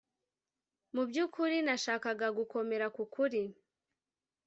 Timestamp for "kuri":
3.13-3.41